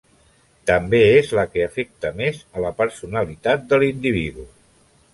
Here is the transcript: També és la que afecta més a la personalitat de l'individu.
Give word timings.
També 0.69 1.01
és 1.17 1.29
la 1.41 1.43
que 1.51 1.67
afecta 1.67 2.13
més 2.23 2.41
a 2.57 2.65
la 2.67 2.75
personalitat 2.83 3.71
de 3.75 3.83
l'individu. 3.85 4.53